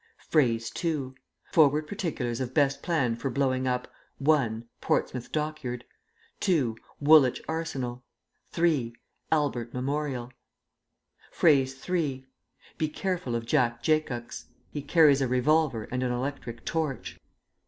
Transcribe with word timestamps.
(Phrase 0.31 0.71
2). 0.71 1.13
"Forward 1.51 1.85
particulars 1.87 2.39
of 2.41 2.55
best 2.55 2.81
plan 2.81 3.15
for 3.15 3.29
blowing 3.29 3.67
up 3.67 3.87
(1) 4.17 4.67
Portsmouth 4.81 5.31
Dockyard. 5.31 5.85
(2) 6.39 6.75
Woolwich 6.99 7.39
Arsenal. 7.47 8.03
(3) 8.49 8.95
Albert 9.31 9.75
Memorial." 9.75 10.33
(Phrase 11.29 11.75
3). 11.75 12.25
"Be 12.79 12.89
careful 12.89 13.35
of 13.35 13.45
Jack 13.45 13.83
Jacox. 13.83 14.45
He 14.71 14.81
carries 14.81 15.21
a 15.21 15.27
revolver 15.27 15.83
and 15.91 16.01
an 16.01 16.11
electric 16.11 16.65
torch." 16.65 17.19